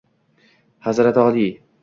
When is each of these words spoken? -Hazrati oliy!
-Hazrati 0.79 1.23
oliy! 1.27 1.55